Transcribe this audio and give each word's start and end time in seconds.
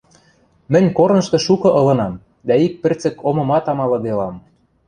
—Мӹнь 0.71 0.89
корнышты 0.97 1.37
шукы 1.45 1.69
ылынам 1.79 2.13
дӓ 2.47 2.55
ик 2.65 2.73
пӹрцӹк 2.81 3.15
омымат 3.27 3.65
амалыделам. 3.71 4.35